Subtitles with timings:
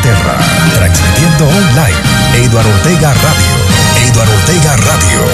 [0.00, 1.96] Transmitiendo online.
[2.34, 4.08] Eduardo Ortega Radio.
[4.08, 5.24] Eduardo Ortega Radio.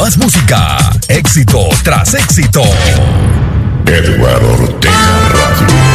[0.00, 0.78] Más música.
[1.08, 2.62] Éxito tras éxito.
[3.86, 5.85] Eduardo Ortega Radio.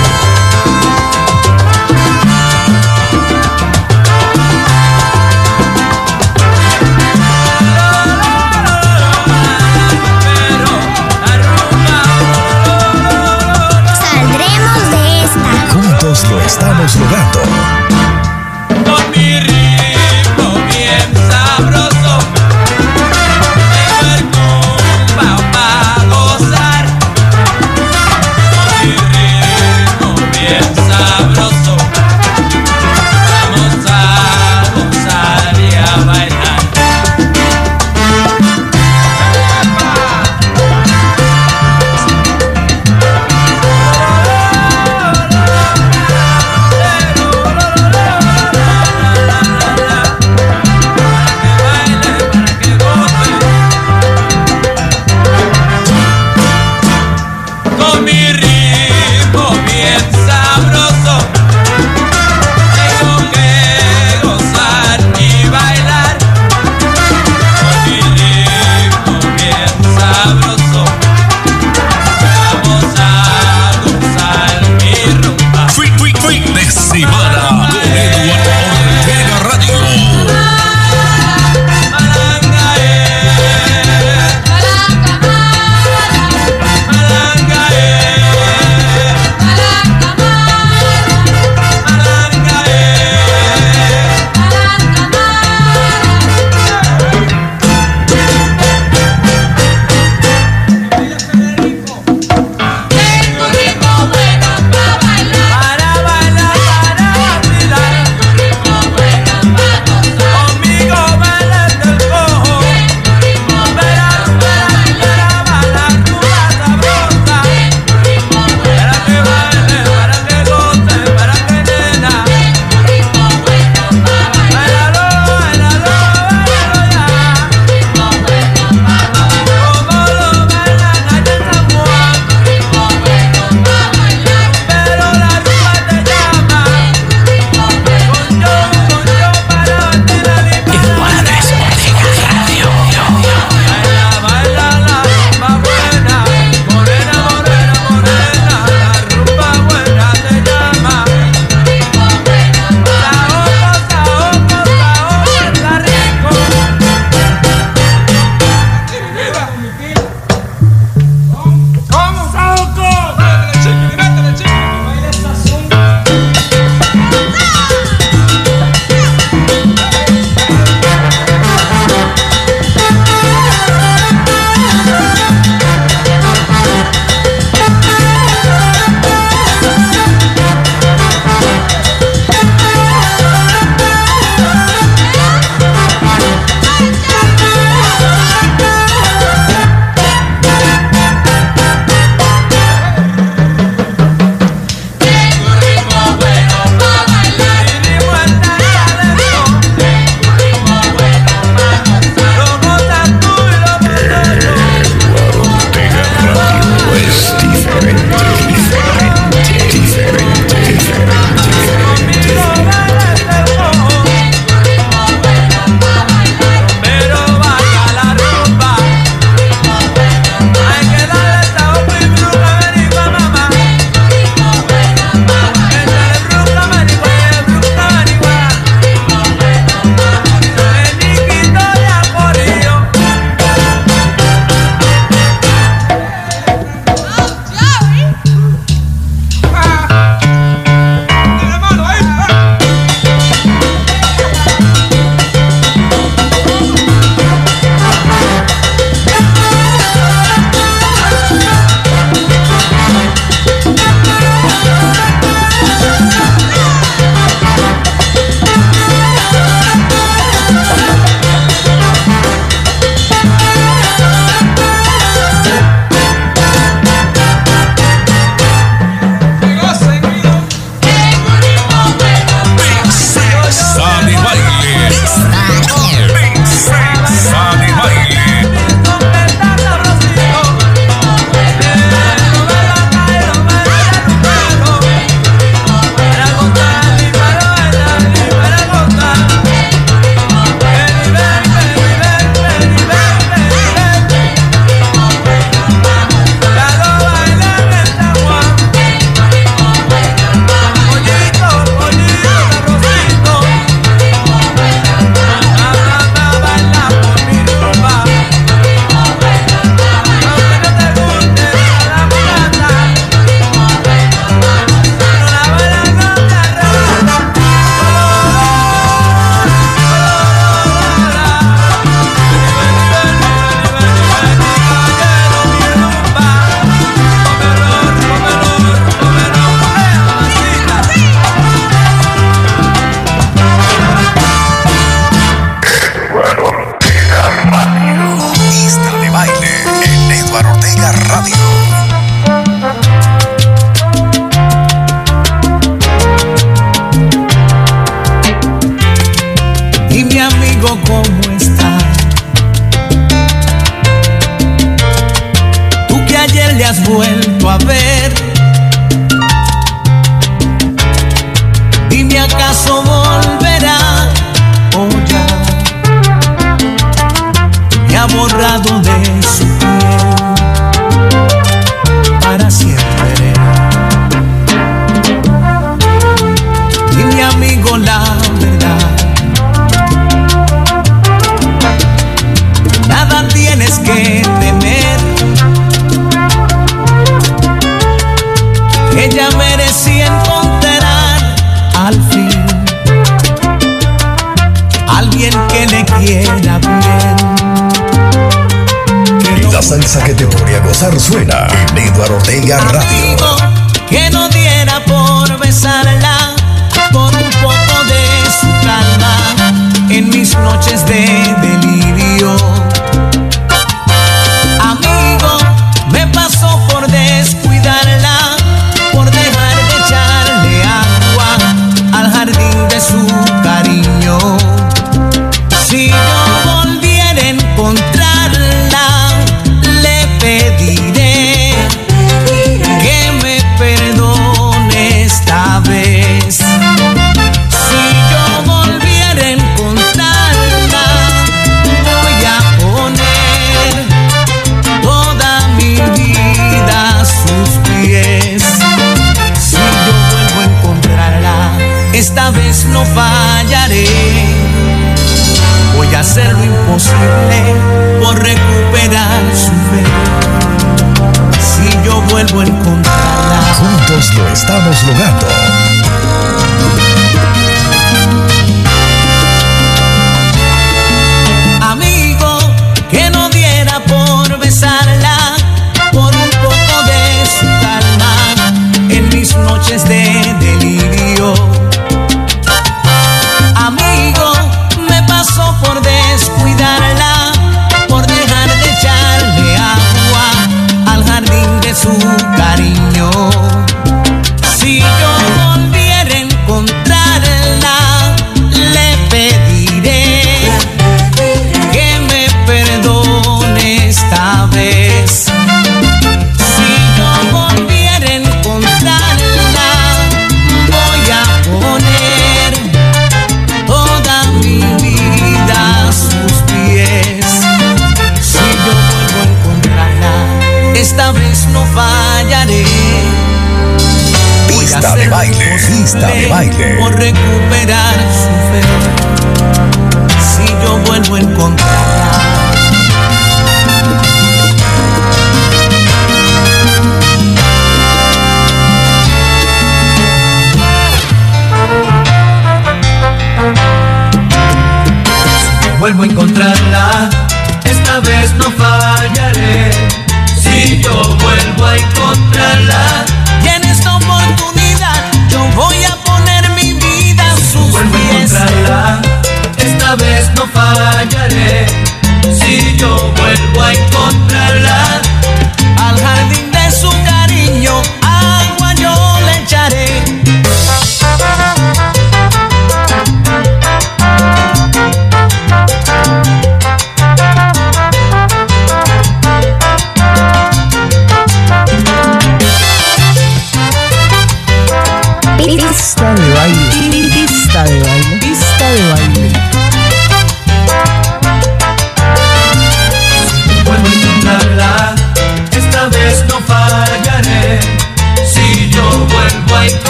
[16.83, 17.60] Estamos logrando.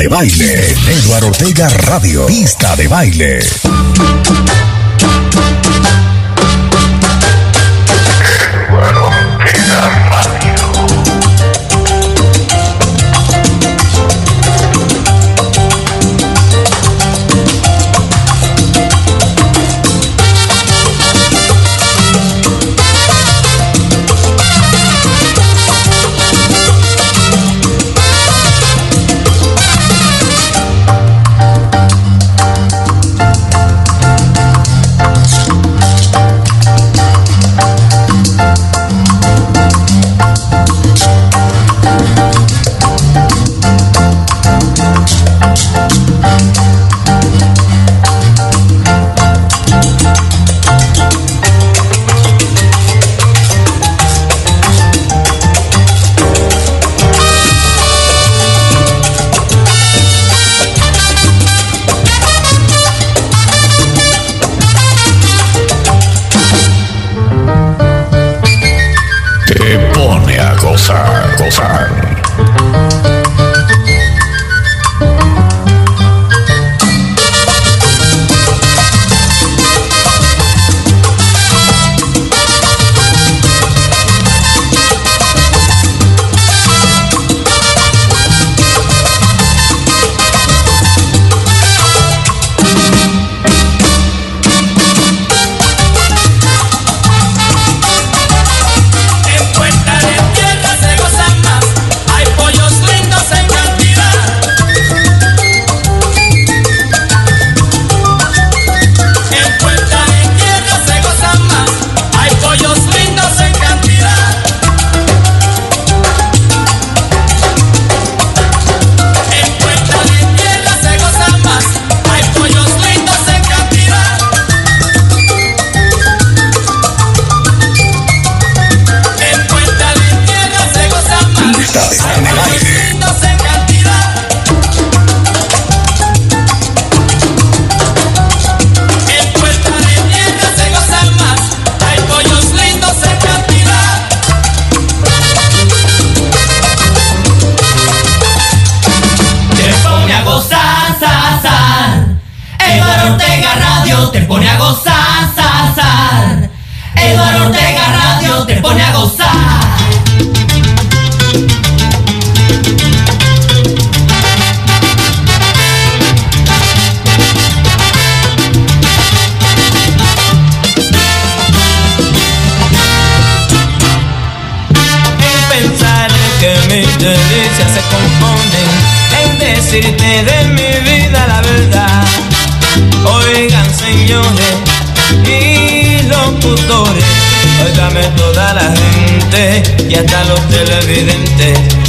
[0.00, 0.76] De baile.
[0.88, 2.24] Eduardo Ortega Radio.
[2.24, 3.40] Pista de baile.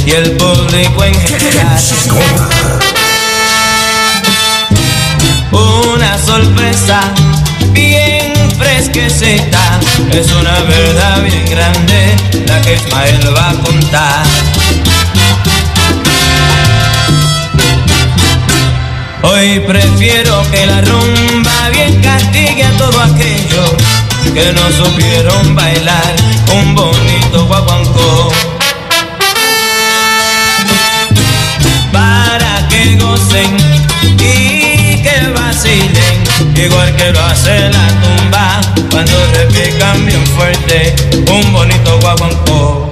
[0.06, 1.80] Y el público en general.
[5.50, 7.00] Una sorpresa
[7.70, 9.80] bien fresquecita,
[10.12, 14.26] es una verdad bien grande la que Ismael va a contar.
[19.22, 23.64] Hoy prefiero que la rumba bien castigue a todo aquello
[24.34, 26.14] que no supieron bailar
[26.52, 28.61] un bonito guaguancó.
[34.18, 36.24] Y que vacilen,
[36.56, 38.60] igual que lo hace la tumba
[38.90, 40.94] cuando repican bien fuerte
[41.30, 42.91] un bonito guaguancó.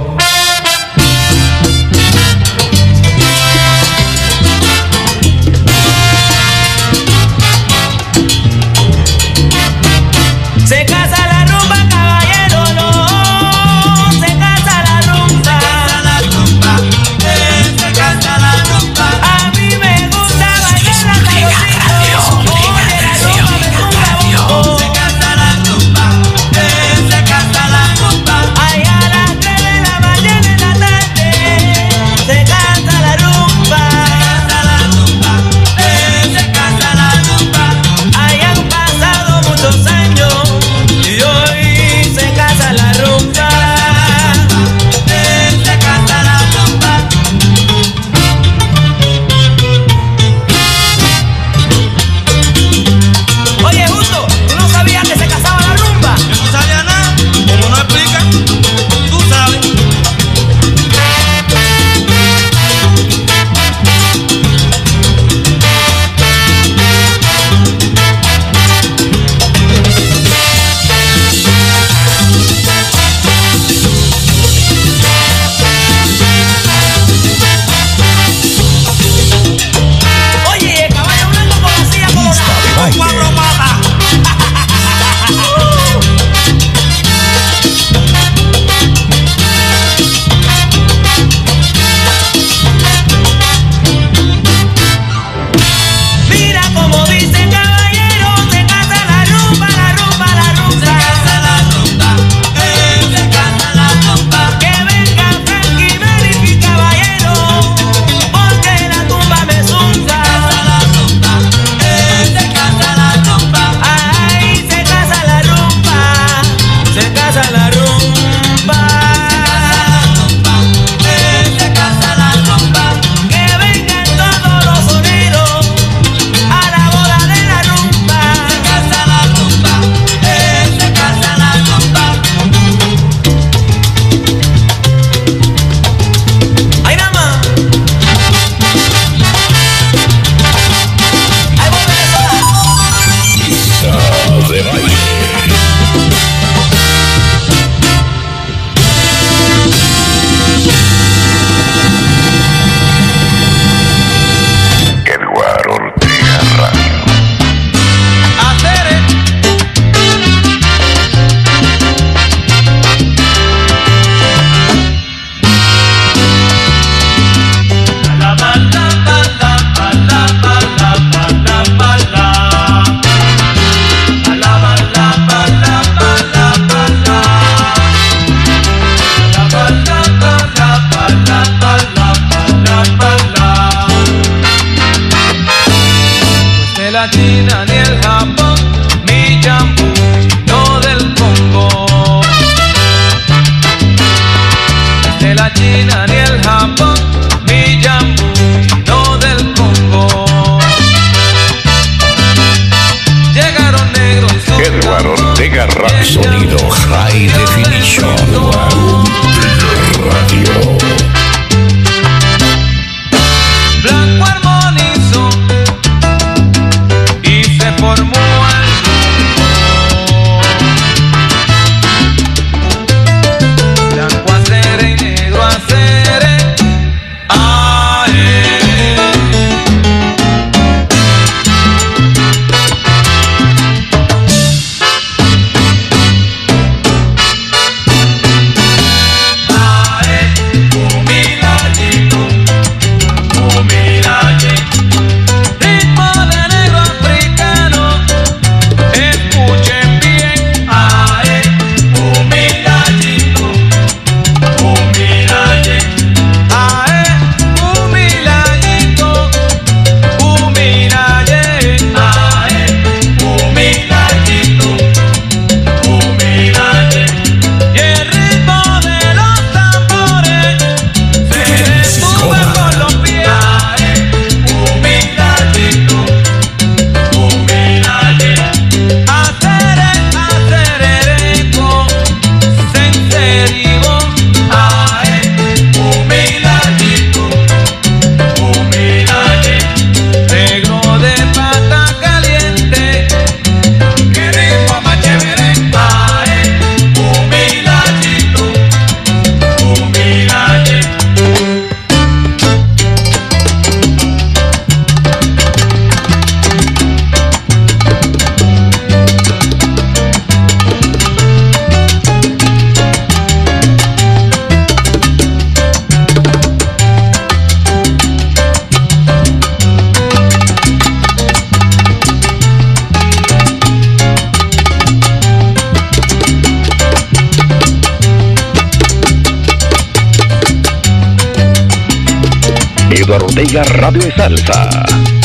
[333.49, 335.20] Radio y Salsa.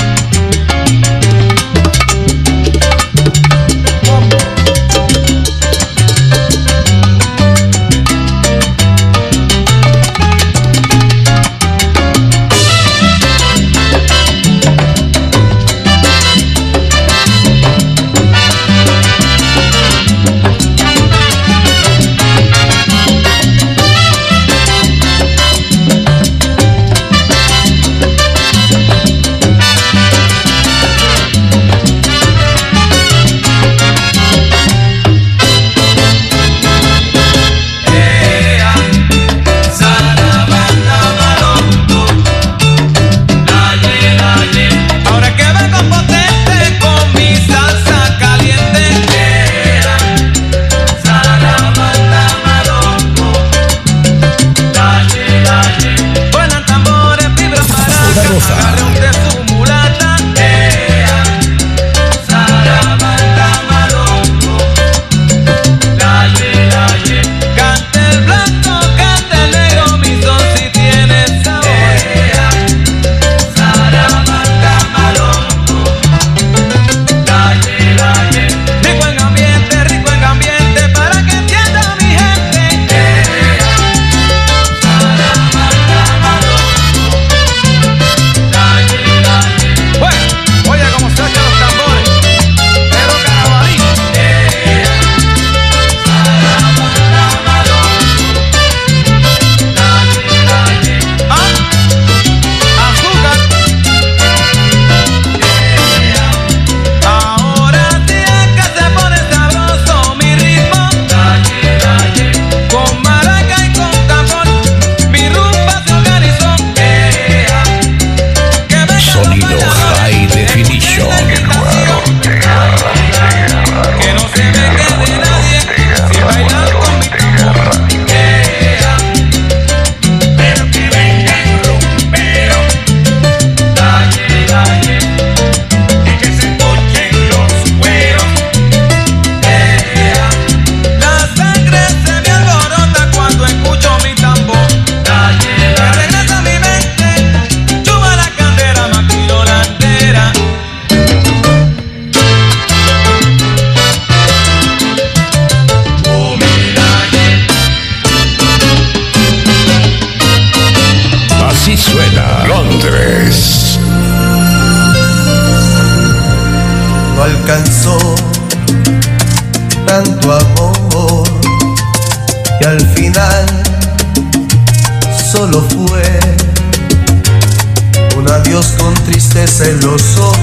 [179.55, 180.34] celoso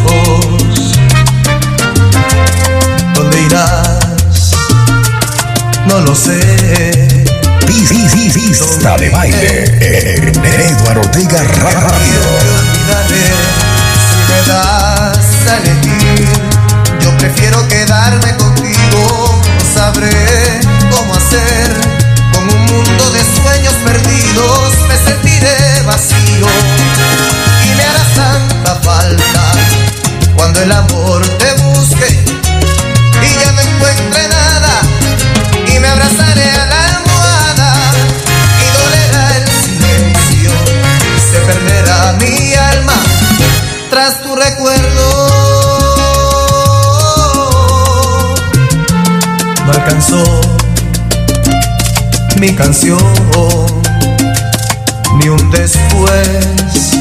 [55.19, 56.97] ni un después,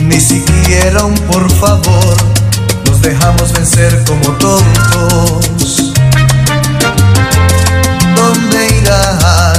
[0.00, 2.16] ni siquiera un por favor.
[2.86, 5.92] Nos dejamos vencer como tontos.
[8.16, 9.58] ¿Dónde irás?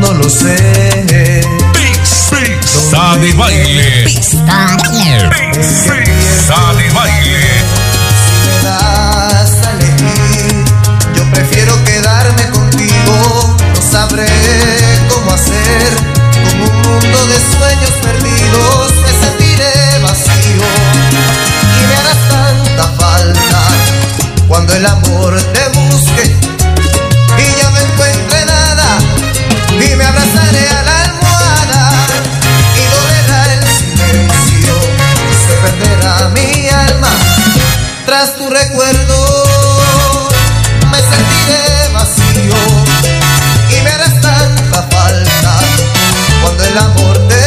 [0.00, 1.46] No lo sé.
[1.72, 4.04] Pista de baile.
[4.04, 4.66] Pista
[6.74, 7.55] de baile.
[14.16, 15.96] sabré cómo hacer.
[16.44, 20.62] Con un mundo de sueños perdidos me sentiré vacío.
[21.78, 23.68] Y me harás tanta falta
[24.48, 26.36] cuando el amor te busque
[27.38, 28.98] y ya no encuentre nada.
[29.72, 31.90] Y me abrazaré a la almohada
[32.74, 34.74] y dolerá el silencio.
[35.46, 37.10] Se perderá mi alma
[38.06, 39.25] tras tu recuerdo.
[46.76, 47.45] el amor de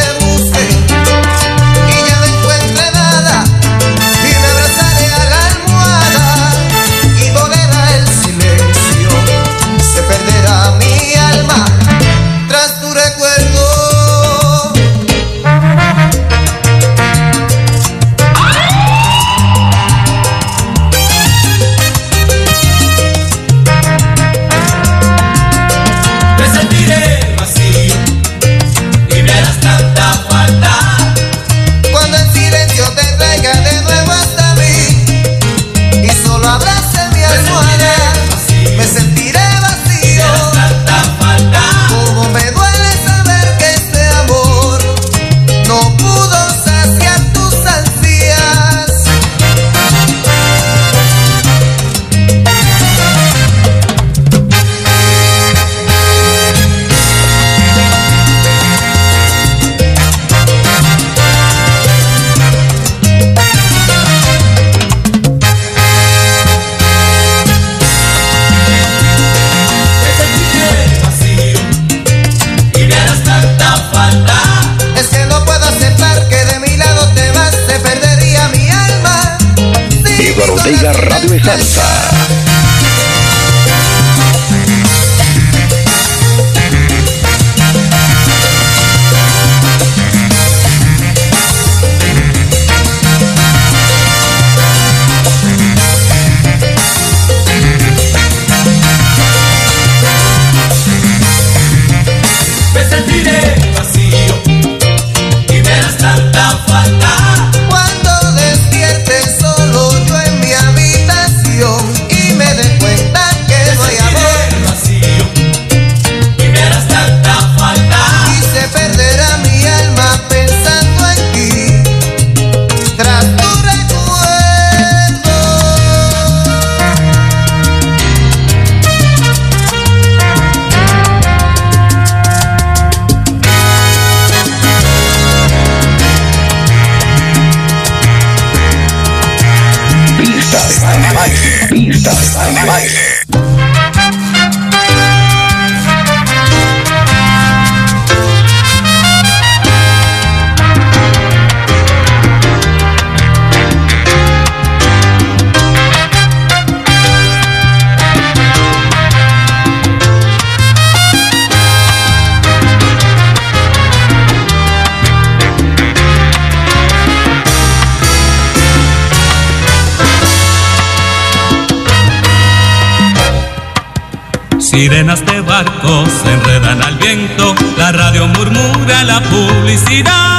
[174.80, 180.29] Sirenas de barcos se enredan al viento, la radio murmura la publicidad.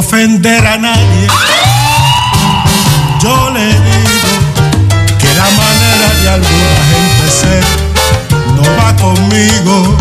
[0.00, 1.26] ofender a nadie,
[3.22, 4.32] yo le digo
[5.18, 7.64] que la manera de alguna gente ser
[8.56, 9.98] no va conmigo.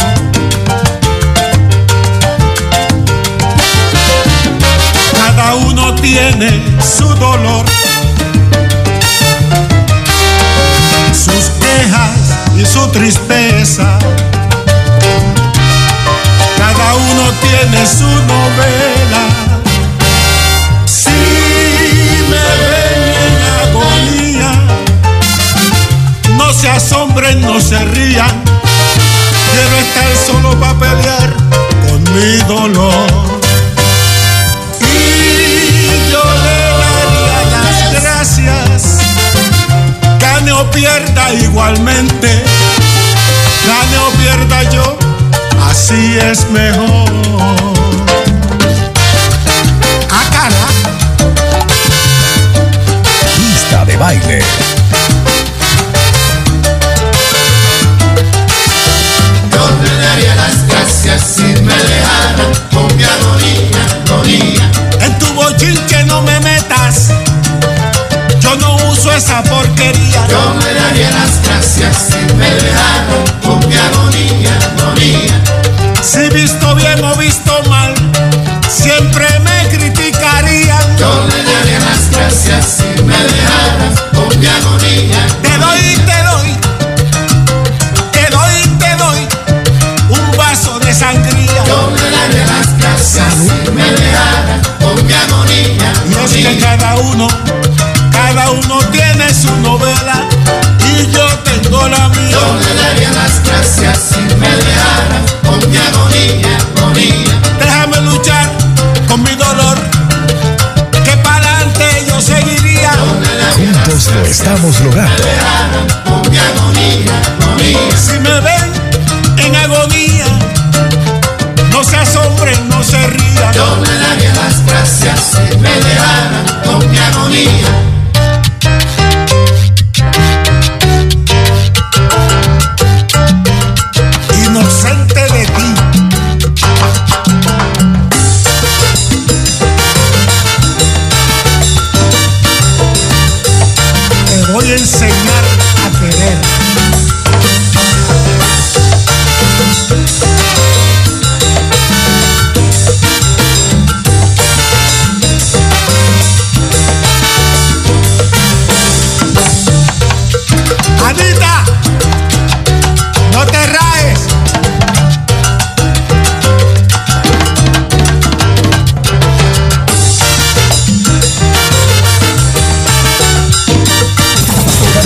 [5.11, 6.49] Cada uno tiene
[6.81, 7.65] su dolor,
[11.11, 12.19] sus quejas
[12.55, 13.99] y su tristeza.
[16.57, 19.08] Cada uno tiene su novela
[32.59, 32.89] solo.
[34.81, 38.81] Y yo le daría las gracias,
[40.19, 42.43] gane pierda igualmente,
[43.67, 44.97] gane o pierda yo,
[45.69, 47.09] así es mejor.
[50.11, 50.67] Ah, A cara.
[53.37, 54.78] Pista de baile.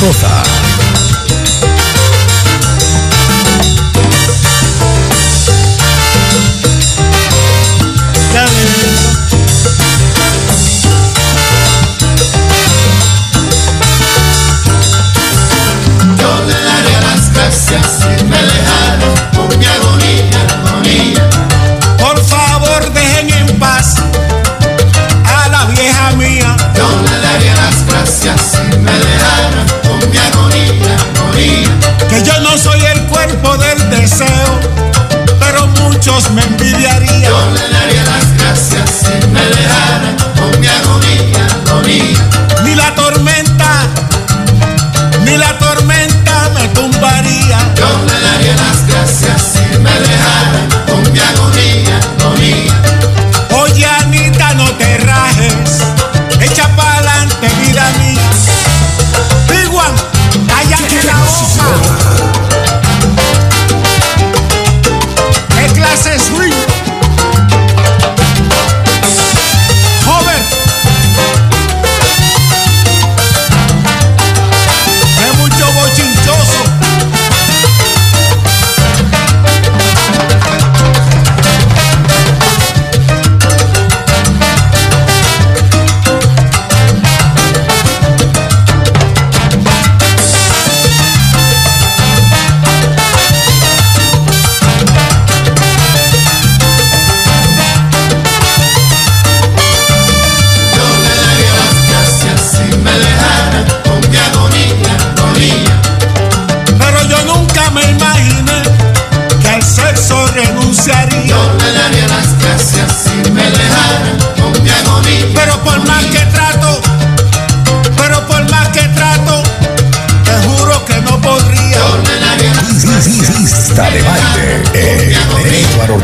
[0.03, 0.42] Rosa.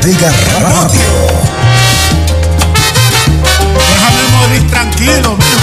[0.02, 0.32] Bodega
[0.62, 1.12] Radio.
[3.76, 5.58] Déjame morir tranquilo, mío.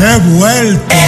[0.00, 0.99] He vuelto.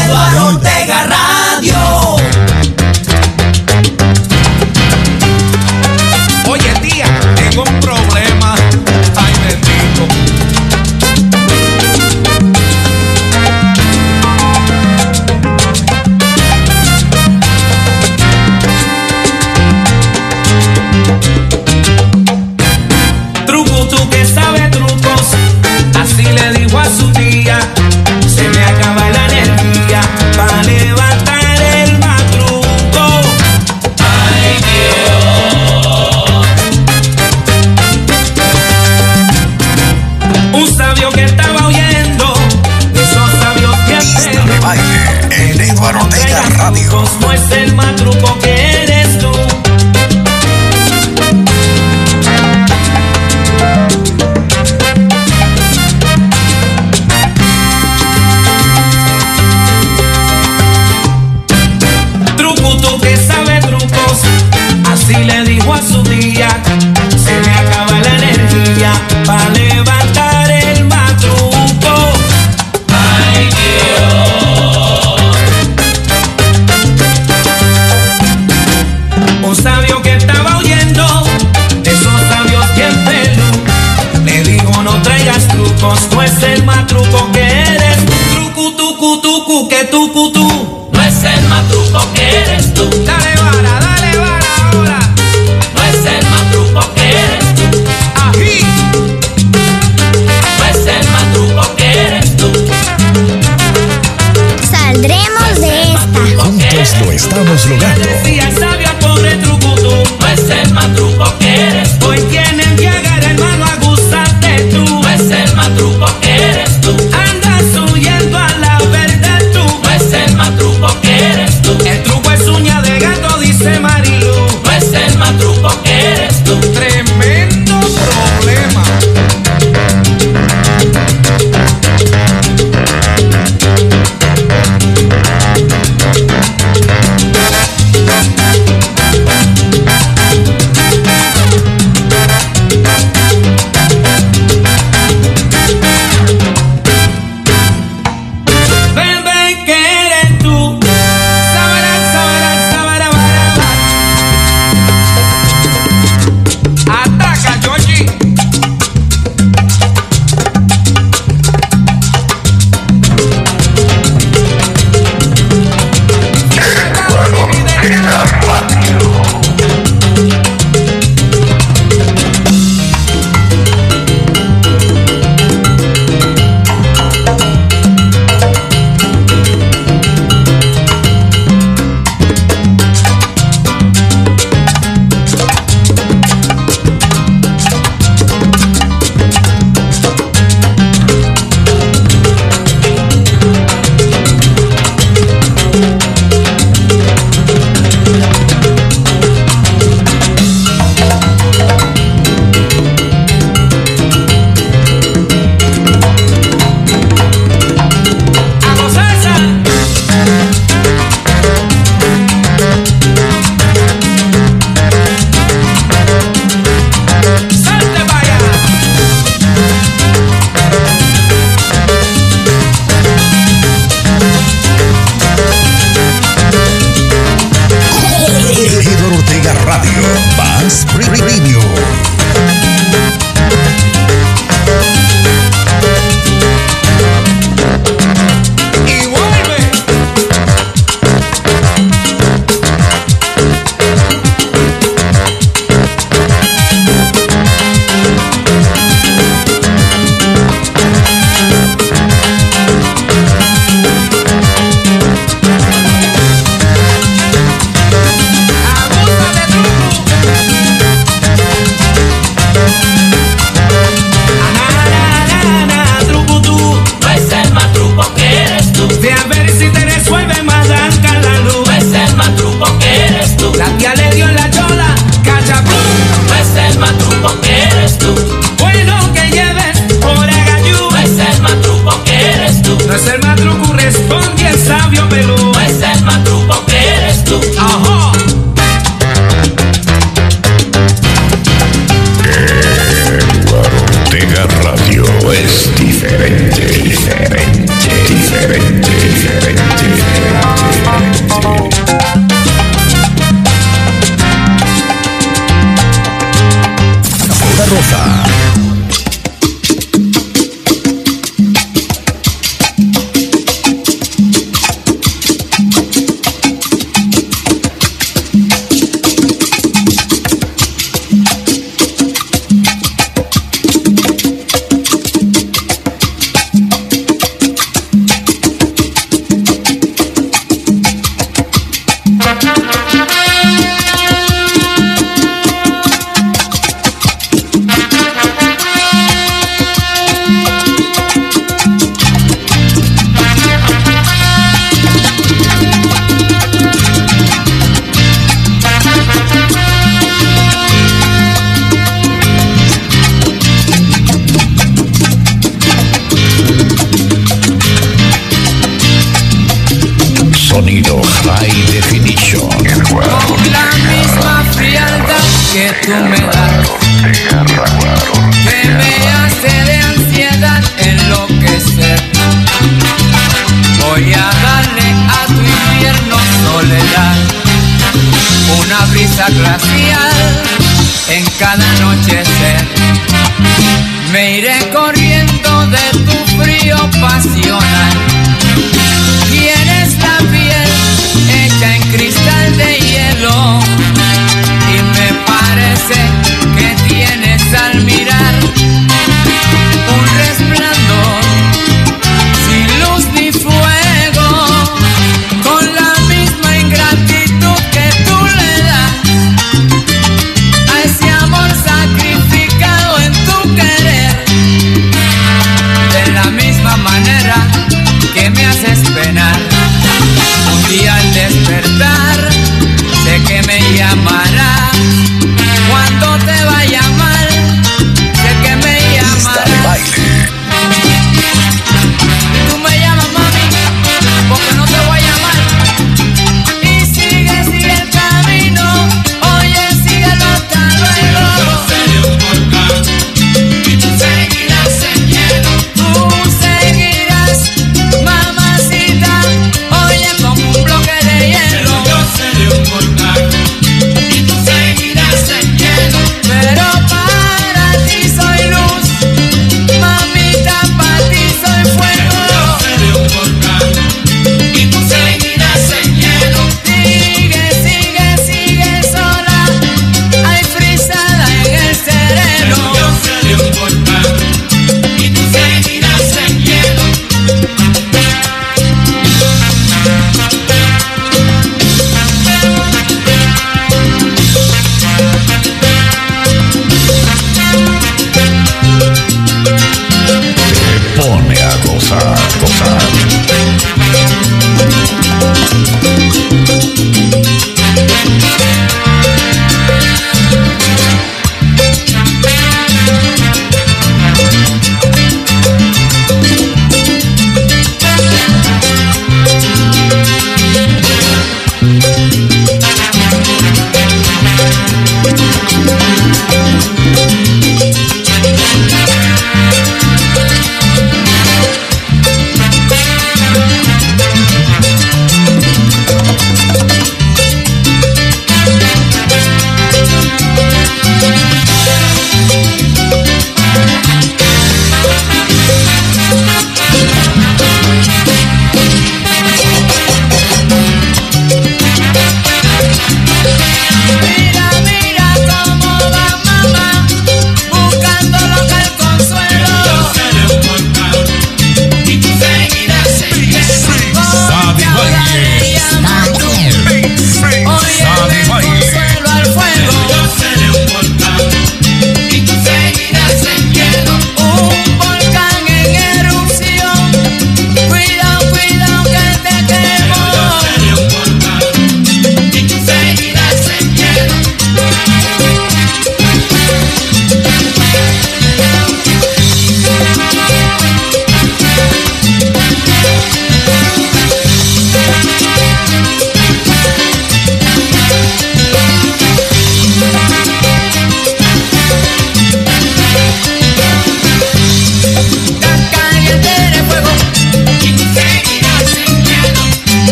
[85.83, 87.97] trucos, el matruco que eres.
[88.35, 90.52] Trucu, tucu, tucu, que tucu, tucu.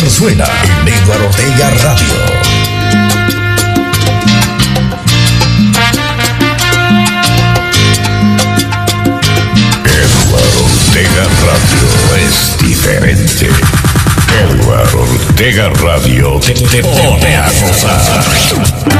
[0.00, 2.14] Zarzuela en Eduardo Ortega Radio.
[9.84, 13.50] Eduardo Ortega Radio es diferente.
[14.40, 18.99] Edward Ortega Radio te, te, te, a gozar.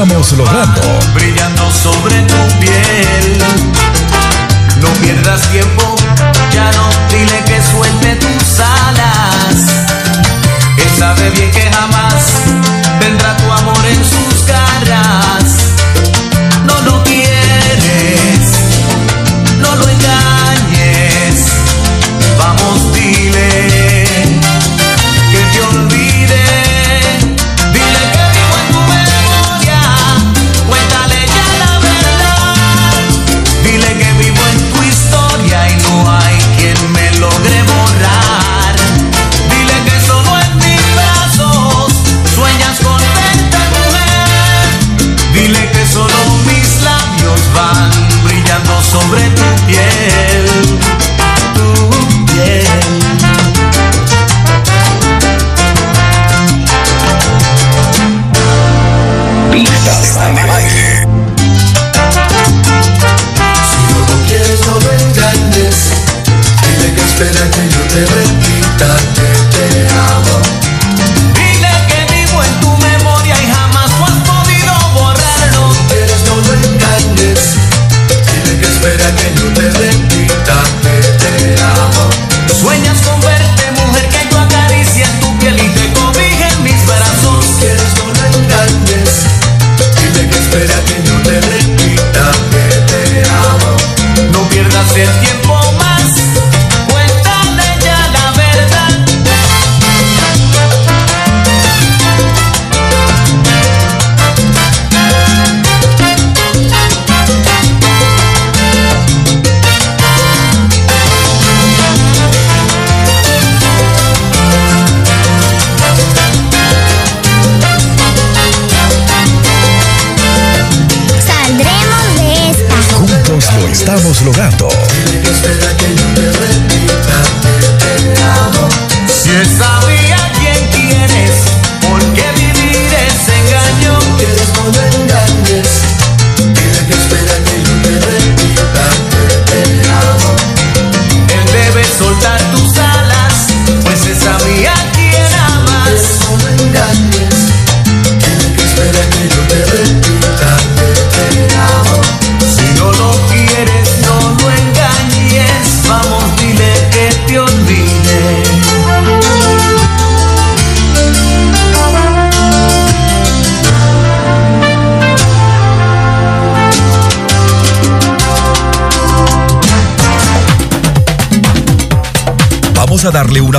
[0.00, 0.80] Estamos logrando.
[1.12, 3.38] brillando sobre tu piel.
[4.80, 5.96] No pierdas tiempo,
[6.52, 9.66] ya no dile que suelte tus alas.
[10.76, 12.77] Él sabe bien que jamás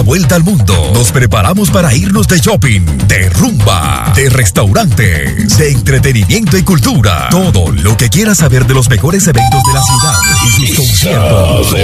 [0.10, 0.74] vuelta al mundo.
[0.92, 7.30] Nos preparamos para irnos de shopping, de rumba, de restaurantes, de entretenimiento y cultura.
[7.30, 10.16] Todo lo que quieras saber de los mejores eventos de la ciudad
[10.48, 11.76] y sus conciertos.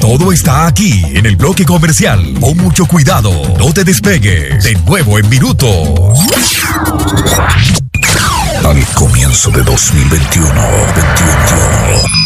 [0.00, 2.32] Todo, todo está aquí en el bloque comercial.
[2.40, 3.30] Pon mucho cuidado.
[3.58, 4.64] No te despegues.
[4.64, 6.18] De nuevo en minutos.
[8.64, 12.21] Al comienzo de 2021, 21,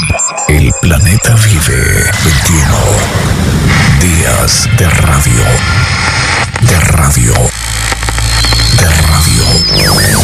[0.57, 2.77] el planeta vive 21
[4.01, 5.45] días de radio,
[6.63, 7.35] de radio,
[8.79, 10.19] de radio.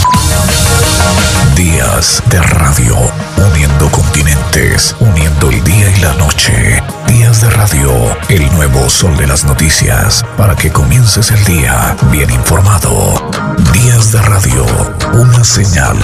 [1.54, 2.96] Días de radio,
[3.36, 6.82] uniendo continentes, uniendo el día y la noche.
[7.08, 12.30] Días de radio, el nuevo sol de las noticias, para que comiences el día bien
[12.30, 13.41] informado.
[13.70, 14.64] Días de radio,
[15.12, 15.96] una señal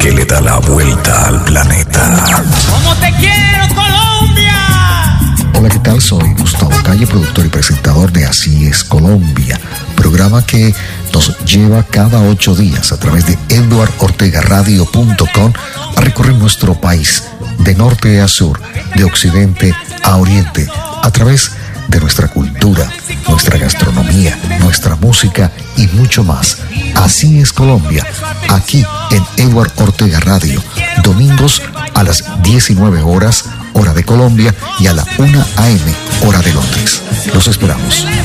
[0.00, 2.10] que le da la vuelta al planeta.
[2.70, 4.56] ¡Como te quiero, Colombia!
[5.54, 6.02] Hola, ¿qué tal?
[6.02, 9.60] Soy Gustavo Calle, productor y presentador de Así es Colombia,
[9.96, 10.74] programa que
[11.12, 15.52] nos lleva cada ocho días a través de eduardortegaradio.com
[15.96, 17.24] a recorrer nuestro país
[17.60, 18.60] de norte a sur,
[18.96, 20.68] de occidente a oriente,
[21.02, 21.63] a través de
[22.00, 22.90] nuestra cultura,
[23.28, 26.58] nuestra gastronomía, nuestra música y mucho más.
[26.94, 28.06] Así es Colombia,
[28.48, 30.62] aquí en Eduard Ortega Radio,
[31.02, 31.60] domingos
[31.94, 35.94] a las 19 horas, hora de Colombia, y a la 1 a.m.,
[36.26, 37.02] hora de Londres.
[37.32, 38.04] Los esperamos.
[38.04, 38.24] De.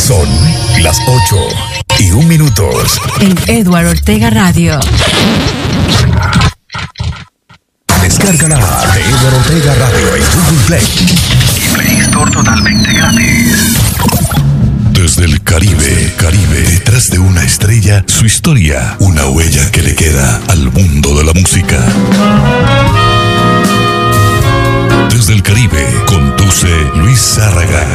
[0.00, 1.36] Son las 8
[2.00, 3.00] y un minutos.
[3.20, 4.80] En Edward Ortega Radio.
[8.02, 10.82] Descarga la app de Eduardo Ortega Radio en Google Play.
[11.56, 13.76] Y Play Store totalmente gratis.
[14.90, 20.40] Desde el Caribe, Caribe, detrás de una estrella, su historia, una huella que le queda
[20.48, 21.78] al mundo de la música.
[25.10, 25.86] desde el Caribe.
[26.06, 27.86] Conduce Luis Zárraga.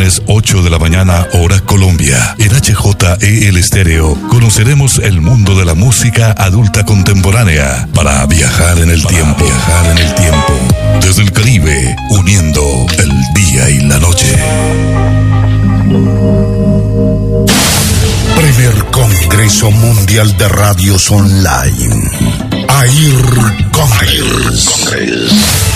[0.00, 2.34] Viernes, 8 de la mañana, hora Colombia.
[2.38, 9.06] En HJEL Estéreo, conoceremos el mundo de la música adulta contemporánea para viajar en el
[9.06, 9.44] tiempo.
[9.44, 10.54] Viajar en el tiempo.
[11.02, 14.34] Desde el Caribe, uniendo el día y la noche.
[18.36, 22.10] Primer Congreso Mundial de Radios Online.
[22.68, 25.70] AIR Congress.